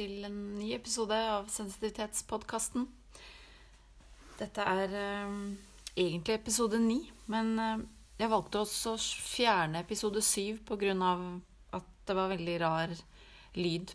[0.00, 2.86] til en ny episode av Sensitivitetspodkasten.
[4.38, 5.32] Dette er eh,
[5.92, 7.82] egentlig episode ni, men eh,
[8.22, 10.94] jeg valgte også å fjerne episode syv pga.
[11.76, 12.94] at det var veldig rar
[13.56, 13.92] lyd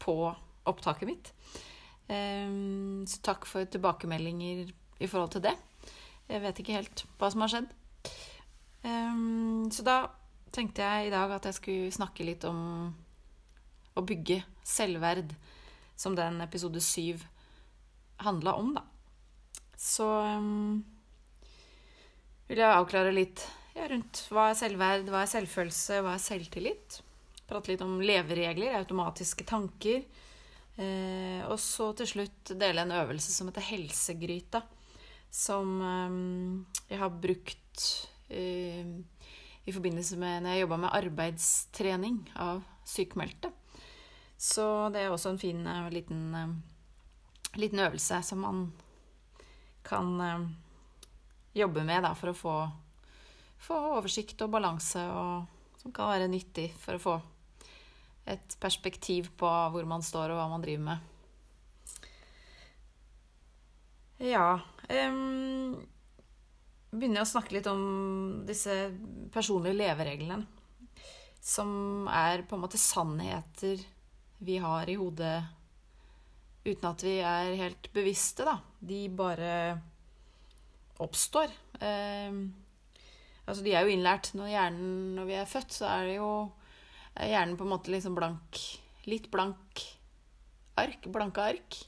[0.00, 0.16] på
[0.64, 1.32] opptaket mitt.
[2.08, 2.48] Eh,
[3.04, 5.56] så takk for tilbakemeldinger i forhold til det.
[6.28, 7.68] Jeg vet ikke helt hva som har skjedd.
[8.88, 9.20] Eh,
[9.68, 9.98] så da
[10.52, 12.88] tenkte jeg i dag at jeg skulle snakke litt om
[13.92, 15.34] å bygge selvverd,
[15.96, 17.24] som den episode syv
[18.22, 18.86] handla om, da.
[19.78, 20.82] Så um,
[22.46, 23.42] vil jeg avklare litt
[23.74, 27.00] ja, rundt hva er selvverd, hva er selvfølelse, hva er selvtillit.
[27.48, 30.04] Prate litt om leveregler, automatiske tanker.
[30.80, 34.62] Eh, og så til slutt dele en øvelse som heter helsegryta.
[35.32, 37.88] Som eh, jeg har brukt
[38.28, 38.92] eh,
[39.62, 43.52] i forbindelse med når jeg jobba med arbeidstrening av sykmeldte.
[44.42, 48.64] Så det er også en fin uh, liten, uh, liten, øvelse som man
[49.86, 50.48] kan uh,
[51.54, 52.54] jobbe med da, for å få,
[53.62, 57.14] få, oversikt og balanse, og som kan være nyttig for å få
[58.34, 61.08] et perspektiv på hvor man står og hva man driver med.
[64.22, 64.60] Ja
[65.10, 65.74] um,
[66.92, 68.90] Begynner å snakke litt om disse
[69.34, 70.44] personlige levereglene.
[71.42, 73.80] Som er på en måte sannheter
[74.42, 75.36] vi har i hodet
[76.64, 78.58] uten at vi er helt bevisste, da.
[78.78, 79.52] De bare
[81.02, 81.50] oppstår.
[81.82, 82.34] Eh,
[83.46, 84.32] altså, de er jo innlært.
[84.38, 86.32] Når, hjernen, når vi er født, så er det jo
[87.12, 88.60] er hjernen på en måte liksom blank
[89.10, 89.80] Litt blank
[90.78, 91.08] ark.
[91.10, 91.78] Blanke ark.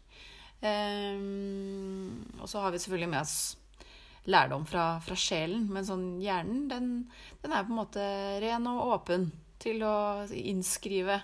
[0.58, 1.20] Eh,
[2.41, 3.36] og så har vi selvfølgelig med oss
[4.27, 6.86] lærdom fra, fra sjelen, men sånn hjernen, den,
[7.42, 8.05] den, er på en måte
[8.42, 9.28] ren og åpen
[9.60, 11.20] til å innskrive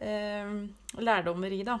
[0.00, 0.52] eh,
[1.00, 1.78] lærdommer i, da.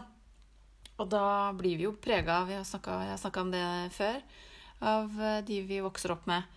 [0.98, 3.64] Og da blir vi jo prega av Jeg har snakka om det
[3.94, 4.22] før.
[4.88, 6.56] Av eh, de vi vokser opp med.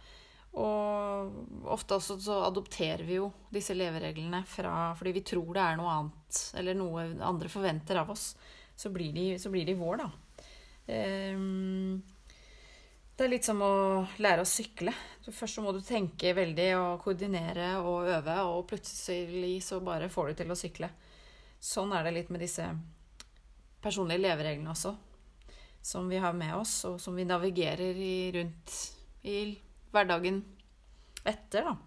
[0.60, 5.78] Og ofte også så adopterer vi jo disse levereglene fra fordi vi tror det er
[5.80, 8.34] noe annet, eller noe andre forventer av oss.
[8.76, 10.10] Så blir de, så blir de vår, da.
[10.92, 12.02] Um,
[13.16, 13.74] det er litt som å
[14.24, 14.92] lære å sykle.
[15.30, 20.32] Først så må du tenke veldig og koordinere og øve, og plutselig så bare får
[20.32, 20.90] du til å sykle.
[21.62, 22.66] Sånn er det litt med disse
[23.82, 24.96] personlige levereglene også.
[25.82, 28.76] Som vi har med oss, og som vi navigerer i, rundt
[29.26, 29.38] i
[29.94, 30.42] hverdagen
[31.26, 31.78] etter, da.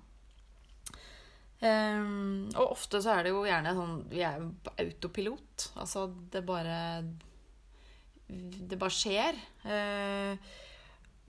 [1.64, 5.68] Um, og ofte så er det jo gjerne sånn Vi er jo på autopilot.
[5.80, 6.02] Altså,
[6.32, 6.78] det bare
[8.28, 9.38] Det bare skjer.
[9.64, 10.34] Uh,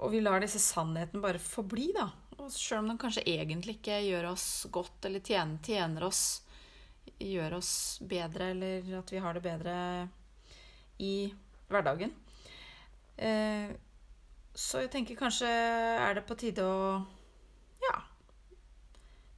[0.04, 2.10] og vi lar disse sannhetene bare forbli, da.
[2.52, 6.26] Selv om de kanskje egentlig ikke gjør oss godt eller tjener, tjener oss
[7.22, 7.72] Gjør oss
[8.04, 9.76] bedre, eller at vi har det bedre
[11.00, 11.16] i
[11.72, 12.12] hverdagen.
[13.16, 13.72] Eh,
[14.56, 17.00] så jeg tenker kanskje er det på tide å
[17.84, 17.96] ja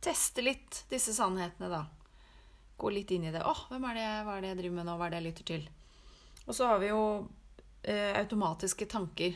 [0.08, 1.84] teste litt disse sannhetene, da.
[2.78, 3.42] Gå litt inn i det.
[3.42, 4.96] Å, hvem er det, hva er det jeg driver med nå?
[4.98, 5.68] Hva er det jeg lytter til?
[6.46, 7.02] Og så har vi jo
[7.84, 9.36] eh, automatiske tanker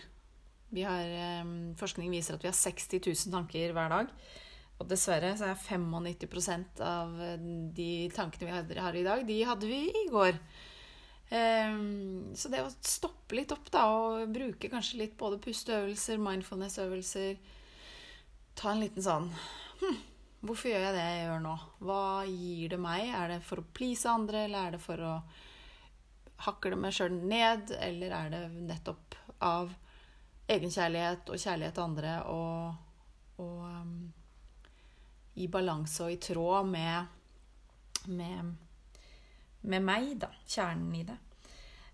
[0.79, 1.49] har, eh,
[1.79, 4.13] forskning viser at vi har 60 000 tanker hver dag.
[4.81, 7.47] Og dessverre så er 95 av eh,
[7.77, 10.37] de tankene vi har i dag, de hadde vi i går.
[11.31, 17.37] Um, så det å stoppe litt opp da, og bruke kanskje litt både pusteøvelser, mindfulness-øvelser
[18.59, 19.29] Ta en liten sånn
[19.79, 20.01] hm,
[20.43, 21.53] Hvorfor gjør jeg det jeg gjør nå?
[21.87, 23.05] Hva gir det meg?
[23.15, 25.13] Er det for å please andre, eller er det for å
[26.47, 27.71] hakle meg sjøl ned?
[27.79, 29.15] Eller er det nettopp
[29.45, 29.71] av
[30.51, 33.05] egenkjærlighet og kjærlighet til andre og,
[33.39, 33.93] og um,
[35.41, 37.17] i balanse og i tråd med,
[38.13, 38.53] med,
[39.61, 40.31] med meg, da.
[40.45, 41.17] Kjernen i det.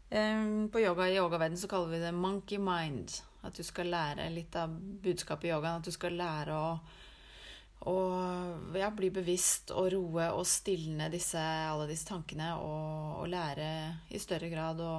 [0.08, 3.18] Um, på yoga i yogaverden så kaller vi det monkey mind.
[3.47, 4.73] At du skal lære litt av
[5.03, 5.82] budskapet i yogaen.
[5.82, 6.73] At du skal lære å,
[7.88, 7.97] å
[8.76, 12.53] ja, bli bevisst og roe og stilne disse, alle disse tankene.
[12.59, 13.72] Og, og lære
[14.11, 14.94] i større grad å,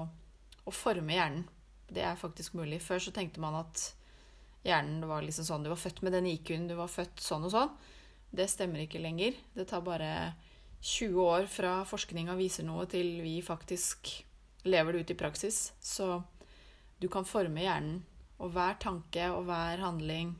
[0.65, 1.47] å forme hjernen
[1.89, 2.81] det er faktisk mulig.
[2.85, 3.85] Før så tenkte man at
[4.67, 7.55] hjernen var liksom sånn Du var født med den IQ-en, du var født sånn og
[7.55, 7.73] sånn.
[8.31, 9.37] Det stemmer ikke lenger.
[9.55, 10.35] Det tar bare
[10.81, 14.13] 20 år fra forskninga viser noe, til vi faktisk
[14.69, 15.73] lever det ut i praksis.
[15.81, 16.21] Så
[17.01, 18.03] du kan forme hjernen.
[18.39, 20.37] Og hver tanke og hver handling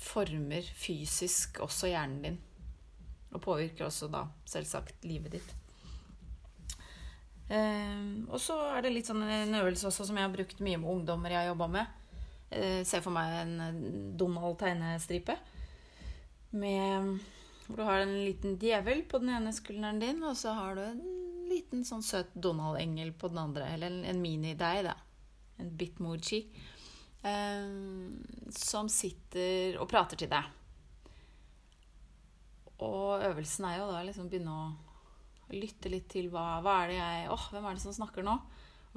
[0.00, 2.38] former fysisk også hjernen din.
[3.34, 5.50] Og påvirker også da selvsagt livet ditt.
[7.52, 10.80] Eh, og så er det litt sånn en øvelse også som jeg har brukt mye
[10.80, 11.92] med ungdommer jeg har jobba med.
[12.50, 15.36] Eh, Se for meg en Donald tegnestripe
[16.58, 17.16] med
[17.66, 20.84] hvor du har en liten djevel på den ene skulderen din, og så har du
[20.84, 21.02] en
[21.50, 23.70] liten sånn søt Donald-engel på den andre.
[23.74, 24.94] Eller en, en mini-deg, da.
[25.62, 26.44] En bitmoji.
[27.26, 27.66] Eh,
[28.54, 30.52] som sitter og prater til deg.
[32.86, 36.96] Og øvelsen er jo da liksom begynne å lytte litt til hva, hva er det
[36.98, 38.34] jeg Åh, hvem er det som snakker nå?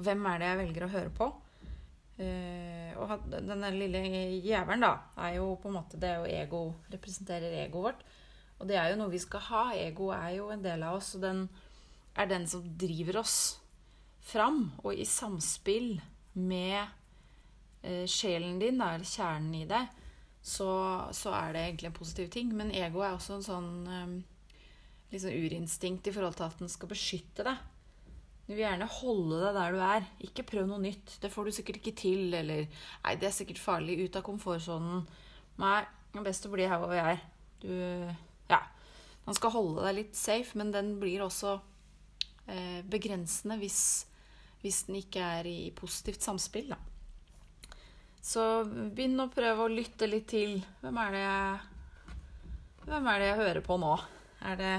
[0.00, 1.30] Hvem er det jeg velger å høre på?
[2.20, 4.02] Uh, og denne lille
[4.44, 4.92] jævelen, da,
[5.24, 6.60] er jo på en måte Det jo ego,
[6.92, 8.02] representerer egoet vårt.
[8.60, 9.64] Og det er jo noe vi skal ha.
[9.80, 11.46] Ego er jo en del av oss, og den
[12.18, 13.38] er den som driver oss
[14.20, 14.66] fram.
[14.84, 15.94] Og i samspill
[16.36, 16.82] med
[17.86, 19.96] uh, sjelen din, da, eller kjernen i deg,
[20.40, 20.70] så,
[21.12, 22.52] så, er det egentlig en positiv ting.
[22.56, 24.14] Men ego er også en sånn um,
[25.10, 27.68] liksom urinstinkt i forhold til at den skal beskytte deg.
[28.50, 30.06] Du vil gjerne holde deg der du er.
[30.26, 31.12] Ikke prøv noe nytt.
[31.22, 32.32] Det får du sikkert ikke til.
[32.34, 33.94] Eller Nei, det er sikkert farlig.
[34.02, 35.04] Ut av komfortsonen.
[35.62, 35.76] Nei,
[36.10, 37.22] det er best å bli her hvor vi er.
[37.62, 37.70] Du
[38.50, 38.58] Ja.
[39.22, 41.60] Man skal holde deg litt safe, men den blir også
[42.50, 44.08] eh, begrensende hvis,
[44.64, 46.80] hvis den ikke er i positivt samspill, da.
[48.18, 53.28] Så begynn å prøve å lytte litt til Hvem er det jeg Hvem er det
[53.30, 53.94] jeg hører på nå?
[54.50, 54.74] Er det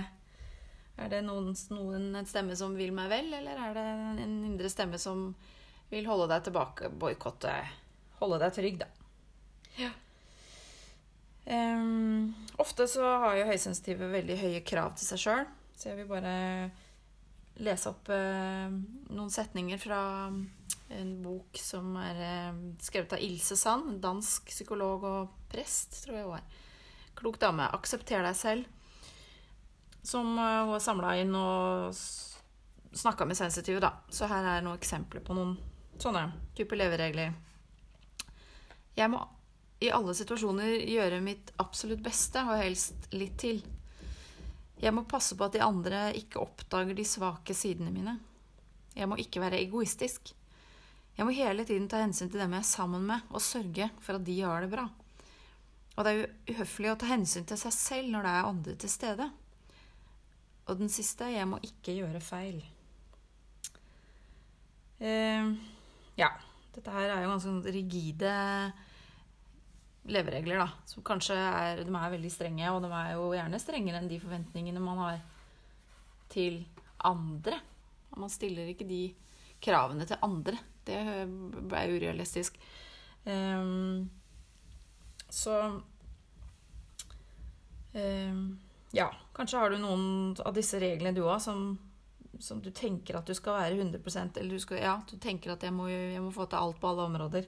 [1.01, 3.85] er det noen, noen, en stemme som vil meg vel, eller er det
[4.23, 5.31] en indre stemme som
[5.91, 7.53] vil holde deg tilbake, boikotte
[8.21, 8.87] Holde deg trygg, da.
[9.81, 9.87] Ja.
[11.41, 16.11] Um, ofte så har jo høysensitive veldig høye krav til seg sjøl, så jeg vil
[16.11, 16.35] bare
[17.65, 18.69] lese opp uh,
[19.09, 25.33] noen setninger fra en bok som er uh, skrevet av Ilse Sand, dansk psykolog og
[25.49, 26.61] prest, tror jeg hun er.
[27.17, 27.65] Klok dame.
[27.73, 28.80] Aksepter deg selv
[30.03, 31.95] som eh, hun har samla inn og
[32.91, 33.93] snakka med sensitive, da.
[34.09, 35.55] Så her er noen eksempler på noen
[36.01, 36.27] sånne
[36.57, 37.35] typer leveregler.
[38.97, 39.21] Jeg må
[39.81, 43.61] i alle situasjoner gjøre mitt absolutt beste, og helst litt til.
[44.81, 48.17] Jeg må passe på at de andre ikke oppdager de svake sidene mine.
[48.97, 50.33] Jeg må ikke være egoistisk.
[51.17, 54.17] Jeg må hele tiden ta hensyn til dem jeg er sammen med, og sørge for
[54.17, 54.87] at de har det bra.
[55.97, 58.91] Og det er uhøflig å ta hensyn til seg selv når det er andre til
[58.91, 59.27] stede.
[60.69, 62.61] Og den siste jeg må ikke gjøre feil.
[65.01, 65.51] Eh,
[66.19, 66.31] ja.
[66.71, 68.33] Dette her er jo ganske sånn rigide
[70.11, 70.69] leveregler, da.
[70.87, 74.21] Som kanskje er, de er veldig strenge, og de er jo gjerne strengere enn de
[74.21, 75.19] forventningene man har
[76.31, 76.61] til
[77.07, 77.59] andre.
[78.15, 79.03] Man stiller ikke de
[79.61, 80.57] kravene til andre.
[80.87, 82.57] Det er urealistisk.
[83.25, 84.09] Um,
[85.31, 85.57] så
[87.93, 88.41] um,
[88.91, 91.73] ja, kanskje har du noen av disse reglene du òg som,
[92.39, 95.63] som, du tenker at du skal være 100% Eller du, skal, ja, du tenker at
[95.63, 97.47] jeg må, jeg må, få til alt på alle områder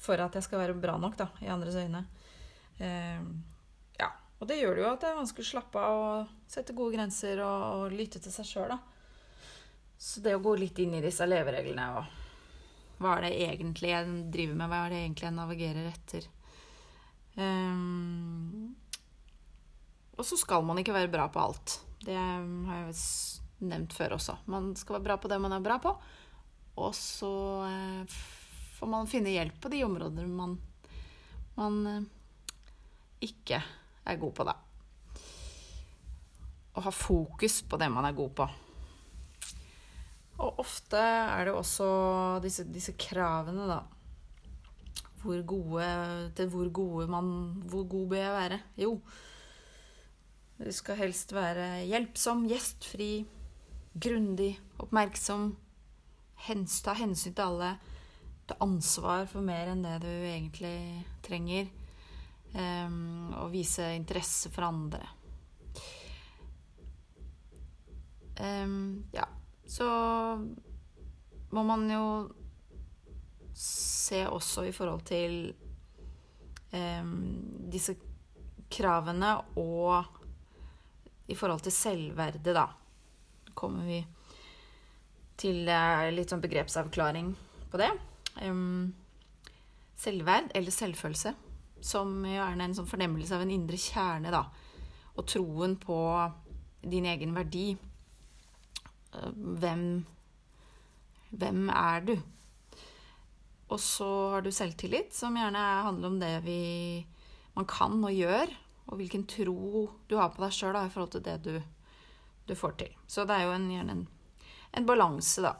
[0.00, 2.06] for at jeg skal være bra nok da, i andres øyne.
[2.80, 3.18] Eh,
[4.00, 4.08] ja,
[4.38, 6.96] Og det gjør det jo at det er vanskelig å slappe av og sette gode
[6.96, 8.72] grenser og, og lytte til seg sjøl.
[10.00, 12.16] Så det å gå litt inn i disse levereglene og
[13.00, 16.26] hva er det egentlig jeg driver med, hva er det egentlig jeg navigerer etter?
[17.36, 18.74] Um,
[20.20, 21.78] og så skal man ikke være bra på alt.
[22.04, 22.96] Det har jeg
[23.64, 24.36] nevnt før også.
[24.52, 25.94] Man skal være bra på det man er bra på.
[26.80, 27.32] Og så
[27.66, 28.18] eh,
[28.76, 30.56] får man finne hjelp på de områder man,
[31.56, 32.08] man eh,
[33.24, 34.56] ikke er god på, da.
[36.76, 38.48] Og ha fokus på det man er god på.
[40.40, 41.88] Og ofte er det også
[42.44, 43.82] disse, disse kravene, da.
[45.20, 45.88] Hvor gode,
[46.32, 47.26] til hvor gode man
[47.68, 48.58] Hvor god bør jeg være?
[48.80, 48.94] Jo,
[50.60, 53.24] du skal helst være hjelpsom, gjestfri,
[53.96, 54.52] grundig,
[54.82, 55.54] oppmerksom.
[56.84, 57.70] Ta hensyn til alle.
[58.48, 61.70] Ta ansvar for mer enn det du egentlig trenger.
[62.50, 65.04] Um, og vise interesse for andre.
[68.40, 69.28] Um, ja,
[69.68, 69.88] så
[71.50, 72.04] må man jo
[73.54, 75.52] se også i forhold til
[76.72, 77.18] um,
[77.70, 77.94] disse
[78.70, 80.19] kravene og
[81.30, 82.66] i forhold til selvverdet, da,
[83.54, 84.00] kommer vi
[85.40, 85.62] til
[86.12, 87.30] litt sånn begrepsavklaring
[87.72, 87.90] på det.
[90.00, 91.32] Selvverd, eller selvfølelse,
[91.80, 94.44] som jo er en sånn fornemmelse av en indre kjerne, da.
[95.16, 95.98] Og troen på
[96.80, 97.74] din egen verdi.
[99.14, 99.84] Eh, hvem
[101.30, 102.16] Hvem er du?
[103.70, 107.06] Og så har du selvtillit, som gjerne handler om det vi,
[107.54, 108.50] man kan og gjør,
[108.90, 111.54] og hvilken tro du har på deg sjøl i forhold til det du,
[112.46, 112.94] du, får til.
[113.06, 114.06] Så det er jo en, gjerne en,
[114.78, 115.54] en balanse, da.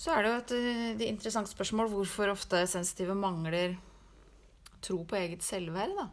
[0.00, 0.54] Så er det jo et,
[0.96, 3.76] et interessant spørsmål hvorfor ofte sensitive mangler
[4.82, 6.08] tro på eget selvverd, da.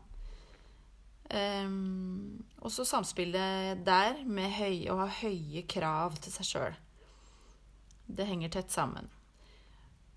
[1.27, 6.77] Um, og så samspillet der med høy, å ha høye krav til seg sjøl.
[8.07, 9.09] Det henger tett sammen.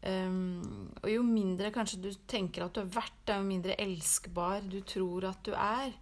[0.01, 4.65] Um, og jo mindre kanskje du tenker at du er verdt det, jo mindre elskbar
[4.65, 5.93] du tror at du er,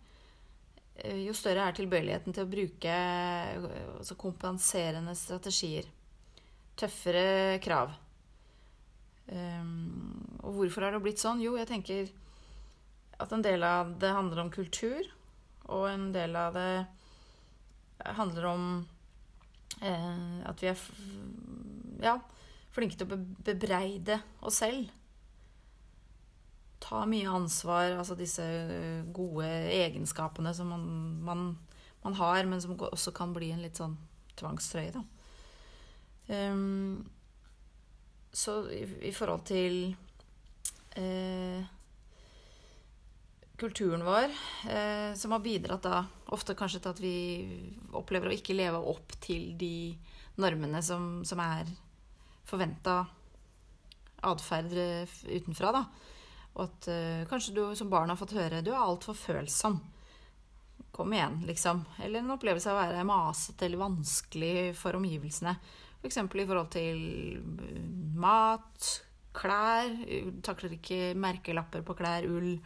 [1.02, 2.98] eh, jo større er tilbøyeligheten til å bruke
[3.98, 5.88] altså kompenserende strategier.
[6.78, 7.96] Tøffere krav.
[9.28, 11.42] Um, og hvorfor har det blitt sånn?
[11.42, 12.14] Jo, jeg tenker
[13.18, 15.10] at en del av det handler om kultur,
[15.68, 16.70] og en del av det
[18.14, 18.64] handler om
[19.82, 20.82] eh, at vi er
[22.02, 22.14] ja,
[22.74, 24.90] flinke til å bebreide oss selv.
[26.82, 28.44] Ta mye ansvar, altså disse
[29.14, 30.84] gode egenskapene som man,
[31.26, 31.46] man,
[32.04, 33.96] man har, men som også kan bli en litt sånn
[34.38, 35.04] tvangstrøye, da.
[36.28, 37.08] Um,
[38.32, 39.78] så i, i, forhold til
[41.00, 41.64] eh,
[43.58, 44.34] kulturen vår,
[44.70, 46.02] eh, som har bidratt da
[46.36, 47.16] ofte kanskje til at vi
[47.96, 49.96] opplever å ikke leve opp til de
[50.38, 51.72] normene som, som er
[52.48, 53.02] forventa
[54.28, 54.74] atferd
[55.28, 55.84] utenfra, da.
[56.56, 59.78] Og at uh, kanskje du som barn har fått høre du er altfor følsom.
[60.94, 61.84] Kom igjen, liksom.
[62.02, 65.54] Eller en opplevelse av å være masete eller vanskelig for omgivelsene.
[66.00, 66.18] F.eks.
[66.24, 67.04] For i forhold til
[68.18, 68.90] mat,
[69.38, 69.94] klær.
[70.46, 72.56] Takler ikke merkelapper på klær, ull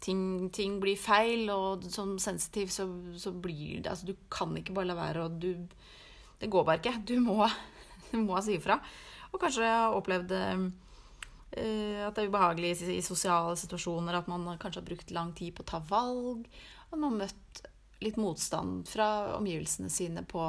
[0.00, 2.86] ting, ting, blir feil, og som sensitiv så,
[3.20, 5.66] så, blir det Altså, du kan ikke bare la være, og du
[6.40, 6.98] Det går bare ikke.
[7.08, 7.46] Du må,
[8.26, 8.78] må si ifra.
[9.32, 10.66] Og kanskje har opplevd uh,
[11.54, 15.54] at det er ubehagelig i, i, sosiale situasjoner, at man kanskje har brukt lang tid
[15.54, 16.48] på å ta valg.
[16.90, 17.64] At man har møtt
[18.04, 20.48] litt motstand fra omgivelsene sine på,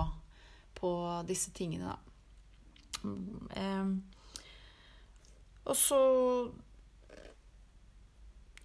[0.75, 0.91] på
[1.29, 2.01] disse tingene, da.
[3.05, 3.99] Um,
[5.65, 5.99] og så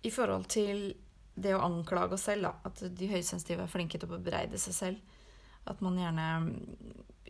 [0.03, 0.95] i forhold til
[1.41, 4.77] det å anklage oss selv, da, at de høysensitive er flinke til å bebreide seg
[4.77, 5.17] selv.
[5.69, 6.27] At man gjerne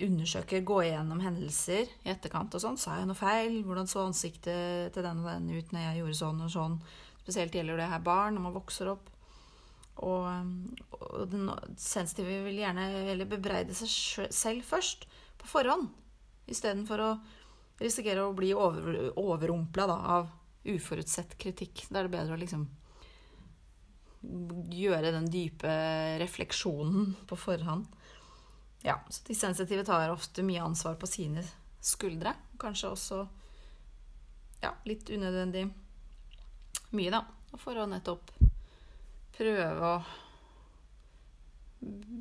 [0.07, 2.79] undersøker, gå igjennom hendelser i etterkant og sånn.
[2.81, 3.61] Sa jeg noe feil?
[3.67, 6.77] Hvordan så ansiktet til den og den ut når jeg gjorde sånn og sånn?
[7.21, 9.11] Spesielt gjelder det her barn når man vokser opp.
[10.01, 10.27] Og,
[10.97, 15.07] og den sensitive vil gjerne bebreide seg selv først,
[15.41, 15.89] på forhånd,
[16.53, 17.11] istedenfor å
[17.81, 20.29] risikere å bli over, overrumpla av
[20.69, 21.87] uforutsett kritikk.
[21.89, 22.67] Da er det bedre å liksom
[24.77, 25.71] gjøre den dype
[26.21, 27.87] refleksjonen på forhånd.
[28.83, 31.45] Ja, så de sensitive tar ofte mye ansvar på sine
[31.85, 32.33] skuldre.
[32.61, 33.21] Kanskje også
[34.63, 35.67] ja, litt unødvendig
[36.97, 37.25] mye, da.
[37.61, 38.31] For å nettopp
[39.37, 39.95] prøve å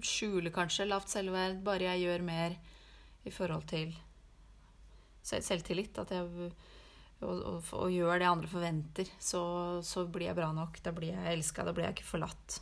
[0.05, 1.61] skjule kanskje lavt selvverd.
[1.63, 2.55] Bare jeg gjør mer
[3.27, 3.93] i forhold til
[5.25, 5.99] selvtillit.
[6.01, 6.51] At jeg
[7.19, 9.41] og, og, og, gjør det andre forventer, så,
[9.83, 10.79] så, blir jeg bra nok.
[10.83, 11.65] Da blir jeg elska.
[11.67, 12.61] Da blir jeg ikke forlatt.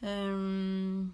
[0.00, 1.10] Um,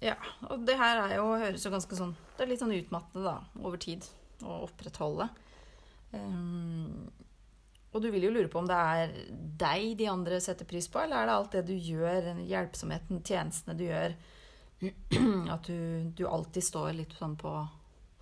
[0.00, 0.16] ja.
[0.48, 3.64] Og det her er jo, høres jo ganske sånn Det er litt sånn utmattende, da,
[3.64, 4.06] over tid
[4.40, 5.28] å opprettholde.
[6.12, 7.10] Um,
[7.90, 9.12] og du vil jo lure på om det er
[9.60, 13.76] deg de andre setter pris på, eller er det alt det du gjør, hjelpsomheten, tjenestene
[13.76, 14.14] du gjør,
[15.54, 17.52] at du, du alltid står litt sånn på,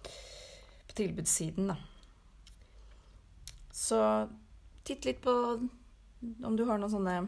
[0.03, 1.79] på tilbudssiden, da.
[3.79, 4.01] Så
[4.89, 5.33] titt litt på
[6.43, 7.19] om du har noen sånne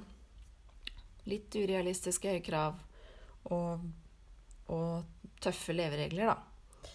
[1.30, 2.80] litt urealistiske høye krav
[3.54, 3.84] og,
[4.70, 6.86] og tøffe leveregler, da.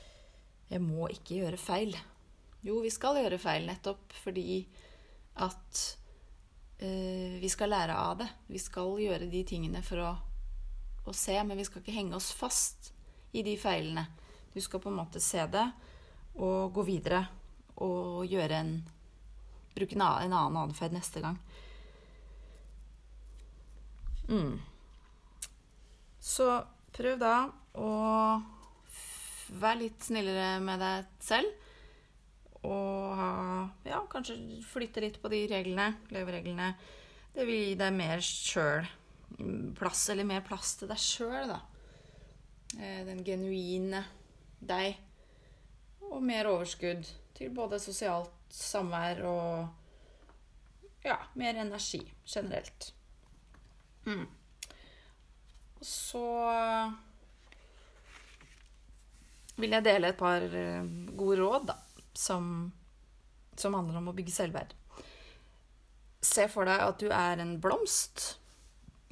[0.72, 1.94] Jeg må ikke gjøre feil.
[2.66, 4.64] Jo, vi skal gjøre feil nettopp fordi
[5.44, 5.82] at
[6.82, 8.30] uh, vi skal lære av det.
[8.50, 10.12] Vi skal gjøre de tingene for å,
[11.06, 12.92] å, se, men vi skal ikke henge oss fast
[13.36, 14.08] i de feilene.
[14.56, 15.68] Du skal på en måte se det
[16.42, 17.22] og gå videre
[17.84, 18.76] og gjøre en
[19.76, 21.38] bruke en annen atferd neste gang.
[24.30, 24.60] Mm.
[26.20, 26.48] Så
[26.96, 27.36] prøv da
[27.76, 27.92] å
[29.62, 31.64] være litt snillere med deg selv.
[32.66, 33.32] Og ha,
[33.86, 36.72] ja, kanskje flytte litt på de reglene, levereglene.
[37.36, 38.88] Det vil gi deg mer sjøl
[39.76, 41.60] plass, eller mer plass til deg sjøl, da.
[42.80, 44.04] Eh, den genuine
[44.60, 44.98] deg.
[46.06, 52.94] Og mer overskudd til både sosialt samvær og ja, mer energi generelt.
[54.06, 54.26] Mm.
[55.86, 56.26] Så
[59.62, 61.78] vil jeg dele et par eh, gode råd da,
[62.18, 62.72] som,
[63.56, 64.74] som handler om å bygge selvverd.
[66.26, 68.36] Se for deg at du er en blomst.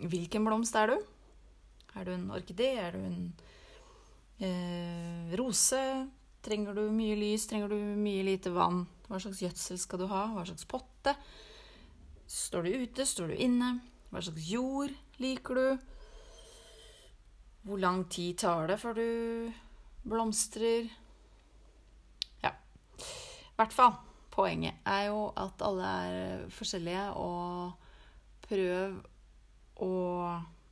[0.02, 0.98] Hvilken blomst er du?
[1.94, 2.74] Er du en orkidé?
[2.82, 3.22] Er du en
[4.42, 5.84] eh, rose?
[6.44, 7.48] Trenger du mye lys?
[7.48, 8.84] Trenger du mye lite vann?
[9.08, 10.26] Hva slags gjødsel skal du ha?
[10.34, 11.14] Hva slags potte?
[12.28, 13.06] Står du ute?
[13.08, 13.78] Står du inne?
[14.10, 15.93] Hva slags jord liker du?
[17.64, 19.08] Hvor lang tid tar det før du
[20.04, 20.90] blomstrer?
[22.44, 22.52] Ja.
[23.00, 23.96] I hvert fall.
[24.34, 27.76] Poenget er jo at alle er forskjellige, og
[28.48, 28.96] prøv
[29.86, 29.92] å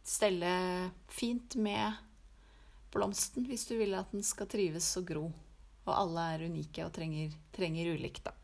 [0.01, 0.53] stelle
[1.12, 2.00] fint med
[2.91, 5.25] blomsten hvis du vil at den skal trives og gro.
[5.86, 8.36] Og alle er unike og trenger, trenger ulikt, da.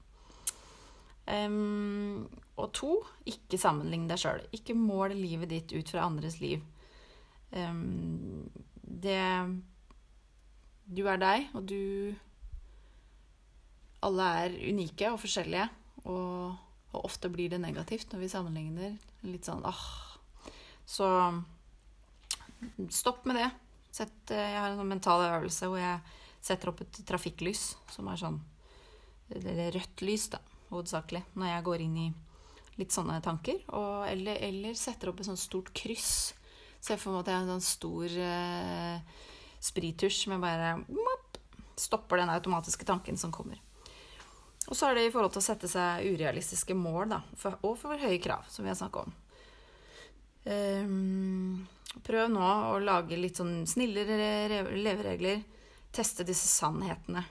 [1.27, 2.23] Um,
[2.55, 2.93] og to,
[3.27, 4.45] ikke sammenlign deg sjøl.
[4.55, 6.63] Ikke mål livet ditt ut fra andres liv.
[7.51, 8.49] Um,
[8.83, 9.21] det
[10.87, 12.15] Du er deg, og du
[14.03, 15.67] Alle er unike og forskjellige.
[16.05, 16.57] Og,
[16.93, 18.97] og, ofte blir det negativt når vi sammenligner.
[19.27, 19.87] Litt sånn ah.
[20.87, 21.07] Så
[22.93, 23.49] stopp med det.
[23.91, 25.99] Sett, jeg har en sånn mental øvelse hvor jeg
[26.45, 28.37] setter opp et trafikklys som er sånn
[29.33, 30.39] Eller rødt lys, da
[30.71, 32.07] hovedsakelig, når jeg går inn i
[32.77, 33.61] litt sånne tanker.
[33.75, 36.33] Og, eller, eller, setter opp et sånt stort kryss.
[36.83, 39.23] Se for meg at jeg har en sånn stor eh,
[39.67, 41.39] sprittusj som jeg bare mopp,
[41.77, 43.59] stopper den automatiske tanken som kommer.
[44.67, 47.77] Og så er det i forhold til å sette seg urealistiske mål, da, for, og
[47.79, 49.15] for høye krav, som vi har snakka om.
[50.47, 51.67] Um,
[52.07, 55.43] prøv nå å lage litt sånn snillere leveregler.
[55.95, 57.23] Teste disse sannhetene.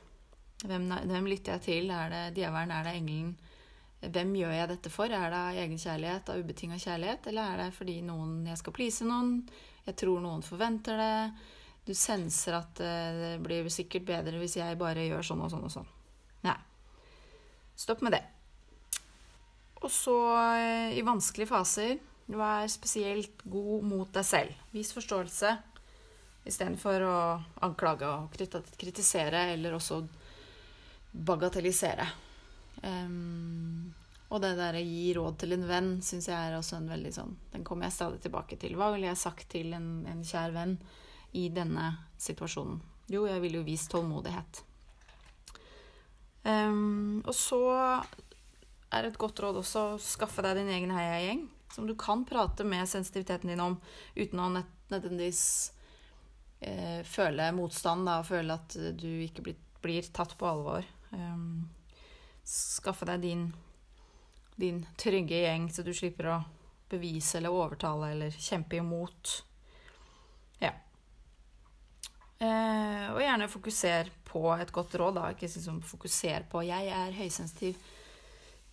[0.64, 1.92] Hvem, hvem, lytter jeg til?
[1.92, 2.72] Er det djevelen?
[2.72, 3.34] Er det engelen?
[4.12, 5.10] Hvem gjør jeg dette for?
[5.10, 8.74] Er det av egen kjærlighet, av ubetinga kjærlighet, eller er det fordi noen, jeg skal
[8.76, 9.38] please noen?
[9.86, 11.18] Jeg tror noen forventer det.
[11.86, 15.68] Du senser at eh, det blir sikkert bedre hvis jeg bare gjør sånn og sånn
[15.68, 15.92] og sånn.
[16.46, 16.56] Nei.
[17.78, 18.24] Stopp med det.
[19.84, 20.16] Og så,
[20.56, 21.96] eh, i vanskelige faser,
[22.26, 24.66] vær spesielt god mot deg selv.
[24.74, 25.54] Vis forståelse
[26.46, 27.18] istedenfor å
[27.66, 28.34] anklage og
[28.78, 30.00] kritisere, eller også
[31.26, 32.06] bagatellisere.
[32.82, 33.94] Um,
[34.26, 37.34] og det derre gi råd til en venn syns jeg er også en veldig sånn
[37.52, 38.74] Den kommer jeg stadig tilbake til.
[38.78, 40.76] Hva ville jeg sagt til en, en kjær venn
[41.38, 42.80] i denne situasjonen?
[43.12, 44.64] Jo, jeg ville jo vist tålmodighet.
[46.46, 47.60] Um, og så
[48.94, 52.66] er et godt råd også å skaffe deg din egen heiagjeng, som du kan prate
[52.66, 53.78] med sensitiviteten din om
[54.14, 55.42] uten å nødvendigvis
[56.60, 60.86] eh, føle motstand da, og føle at du ikke blir, blir tatt på alvor.
[61.10, 61.66] Um,
[62.46, 63.46] skaffe deg din,
[64.56, 66.38] din trygge gjeng, så du slipper å
[66.90, 69.32] bevise eller overtale eller kjempe imot.
[70.62, 70.70] Ja.
[72.38, 75.30] Eh, og gjerne fokuser på et godt råd, da.
[75.34, 77.76] Ikke liksom fokuser på 'jeg er høysensitiv'.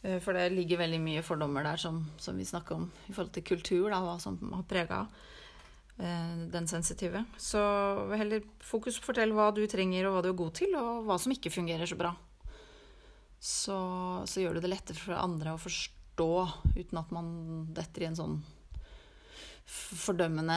[0.03, 3.33] Eh, for det ligger veldig mye fordommer der som, som vi snakker om i forhold
[3.33, 5.07] til kultur, da, hva som har prega
[5.97, 7.25] eh, den sensitive.
[7.37, 7.57] Så
[8.15, 11.31] heller fokus fortelle hva du trenger, og hva du er god til, og hva som
[11.31, 12.13] ikke fungerer så bra
[13.43, 13.77] så,
[14.23, 16.27] så, gjør det det lettere for andre å forstå
[16.77, 17.31] uten at man
[17.75, 18.37] detter i en sånn
[19.67, 20.55] fordømmende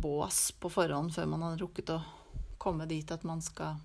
[0.00, 1.98] bås på forhånd før man har rukket å
[2.60, 3.76] komme dit at man skal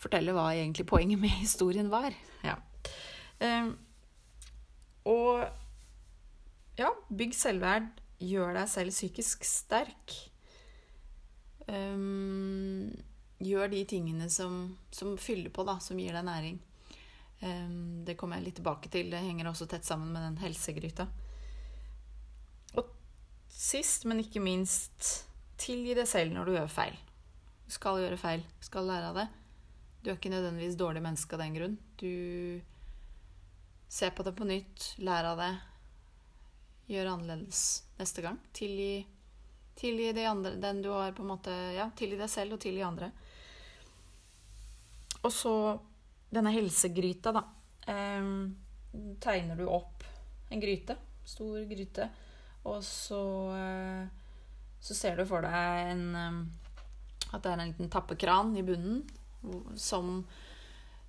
[0.00, 2.12] fortelle hva egentlig poenget med historien var.
[2.44, 2.58] Ja.
[3.40, 3.72] Um,
[5.08, 5.44] og
[6.76, 7.88] ja, bygg selvverd.
[8.24, 10.14] Gjør deg selv psykisk sterk.
[11.64, 12.92] Um,
[13.40, 16.60] gjør de tingene som, som fyller på, da, som gir deg næring.
[17.40, 19.10] Det kommer jeg litt tilbake til.
[19.12, 21.06] Det henger også tett sammen med den helsegryta.
[22.78, 22.92] Og
[23.50, 25.26] sist, men ikke minst,
[25.60, 26.96] tilgi deg selv når du gjør feil.
[27.64, 28.44] Du skal gjøre feil.
[28.60, 29.26] Du skal lære av det.
[30.04, 31.76] Du er ikke nødvendigvis dårlig menneske av den grunn.
[32.00, 32.60] Du
[33.88, 35.52] ser på det på nytt, lær av det,
[36.90, 37.60] gjør annerledes
[37.96, 38.36] neste gang.
[38.52, 39.04] Tilgi,
[39.78, 42.82] tilgi de andre, den du har på en måte Ja, tilgi deg selv og tilgi
[42.84, 43.12] andre.
[45.24, 45.54] Og så
[46.34, 47.44] denne helsegryta, da,
[47.84, 48.56] Um,
[49.20, 50.04] tegner du opp
[50.48, 50.96] en gryte.
[51.24, 52.08] Stor gryte.
[52.64, 53.20] Og så,
[53.52, 54.06] eh,
[54.80, 59.02] så ser du for deg en, eh, at det er en liten tappekran i bunnen
[59.76, 60.22] som,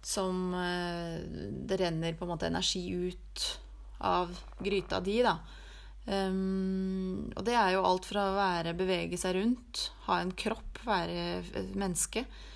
[0.03, 1.21] som eh,
[1.65, 3.45] Det renner på en måte energi ut
[3.99, 5.37] av gryta di, da.
[6.05, 10.83] Um, og det er jo alt fra å være bevege seg rundt, ha en kropp,
[10.85, 11.39] være
[11.73, 12.54] menneske, Eh,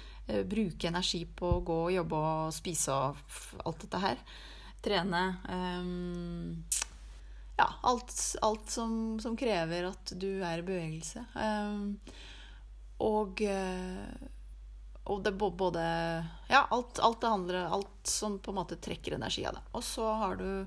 [0.50, 4.22] bruke energi på å gå og jobbe og spise og alt dette her.
[4.84, 5.24] Trene.
[5.50, 6.64] Um,
[7.60, 11.26] ja, alt, alt som, som, krever at du er i bevegelse.
[11.36, 11.98] Um,
[13.04, 14.28] og, eh,
[15.12, 15.84] og det både
[16.52, 19.64] Ja, alt, alt, det andre Alt som på en måte trekker energi av det.
[19.76, 20.66] Og så har du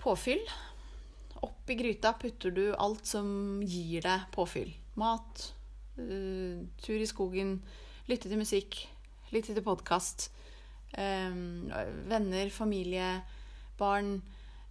[0.00, 0.44] påfyll.
[1.44, 4.74] Oppi gryta putter du alt som gir deg påfyll.
[5.00, 5.48] Mat,
[5.96, 7.58] uh, tur i skogen,
[8.10, 8.78] lytte til musikk,
[9.32, 10.28] lytte til podkast.
[10.94, 11.70] Um,
[12.06, 13.08] venner, familie,
[13.78, 14.18] barn,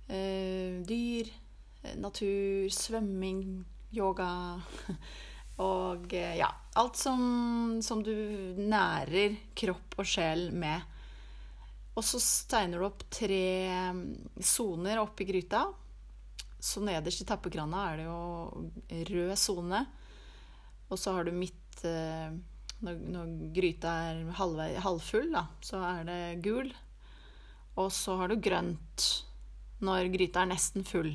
[0.09, 1.31] uh, dyr.
[1.83, 4.59] eh, natur, svømming, yoga
[5.65, 6.47] og eh, ja
[6.79, 8.13] Alt som, som du
[8.57, 10.81] nærer kropp og sjel med.
[11.93, 13.43] Og så tegner du opp tre
[13.93, 14.07] mm,
[14.41, 15.67] soner oppi gryta.
[16.57, 19.83] Så nederst i tappekrana er det jo rød sone.
[20.89, 22.33] Og så har du midt eh,
[22.83, 26.71] når, når, gryta er halvvei, halvfull, da, så er det gul.
[27.79, 29.07] Og så har du grønt
[29.83, 31.11] når gryta er nesten full.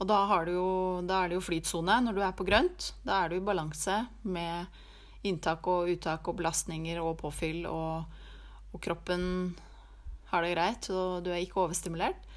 [0.00, 0.68] Og da, jo,
[1.04, 2.92] da, er det jo flytsone når du er på grønt.
[3.04, 4.80] Da er du i balanse med
[5.28, 8.06] inntak og uttak og belastninger og påfyll, og,
[8.72, 9.24] og kroppen
[10.30, 12.28] har det greit, og du er ikke overstimulert.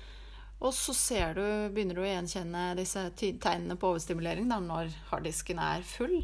[0.64, 0.96] Og så
[1.36, 1.44] du,
[1.76, 6.22] begynner du å gjenkjenne disse tegnene på overstimulering da, når harddisken er full.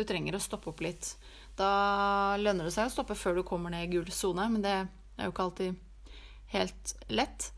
[0.00, 1.12] Du trenger å stoppe opp litt.
[1.58, 4.72] Da lønner det seg å stoppe før du kommer ned i gul sone, men det
[4.80, 6.14] er jo ikke alltid
[6.54, 7.50] helt lett.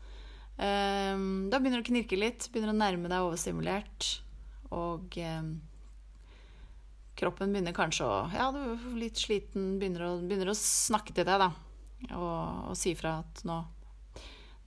[0.57, 4.09] Um, da begynner du å knirke litt, begynner å nærme deg overstimulert.
[4.75, 5.53] Og um,
[7.17, 11.27] kroppen begynner kanskje å Ja, du er litt sliten, begynner å, begynner å snakke til
[11.29, 11.51] deg, da.
[12.11, 13.61] Og, og si fra at nå,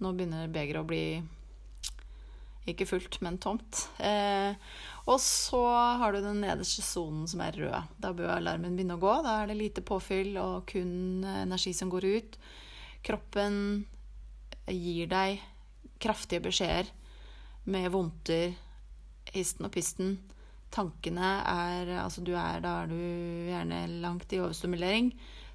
[0.00, 1.04] nå begynner begeret å bli
[2.66, 3.86] ikke fullt, men tomt.
[4.02, 4.54] Eh,
[5.06, 5.62] og så
[6.00, 7.92] har du den nederste sonen som er rød.
[8.02, 9.12] Da bør alarmen begynne å gå.
[9.22, 12.38] Da er det lite påfyll og kun energi som går ut.
[13.06, 13.58] Kroppen
[14.66, 15.42] gir deg
[16.02, 16.90] kraftige beskjeder
[17.70, 18.56] med vondter,
[19.34, 20.16] histen og pisten.
[20.74, 25.12] Tankene er Altså, du er Da er du gjerne langt i overstimulering.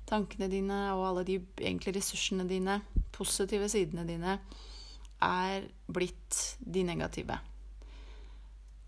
[0.08, 4.40] Tankene dine og alle de egentlig ressursene dine, positive sidene dine,
[5.22, 7.38] er blitt de negative.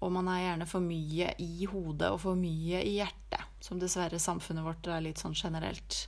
[0.04, 4.20] Og man er gjerne for mye i hodet og for mye i hjertet, som dessverre
[4.20, 6.08] samfunnet vårt er litt sånn generelt.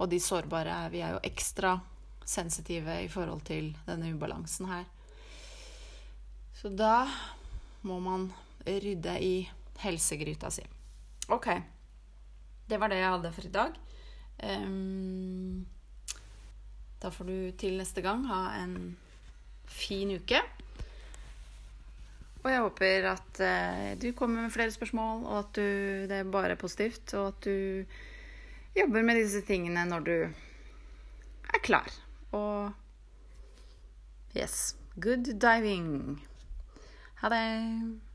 [0.00, 1.76] Og de sårbare er vi er jo ekstra
[2.26, 4.86] sensitive i forhold til denne ubalansen her.
[6.56, 7.04] Så da
[7.86, 8.30] må man
[8.66, 9.34] rydde i
[9.84, 10.64] helsegryta si.
[11.28, 11.48] Ok.
[12.66, 13.76] Det var det jeg hadde for i dag.
[14.42, 15.66] Um,
[17.00, 18.96] da får du til neste gang ha en
[19.68, 20.40] fin uke.
[22.44, 25.62] Og jeg håper at uh, du kommer med flere spørsmål, og at du,
[26.06, 27.84] det er bare positivt, og at du
[28.76, 31.90] jobber med disse tingene når du er klar.
[32.32, 32.70] Og
[34.36, 36.20] yes, good diving.
[37.22, 38.05] Ha det.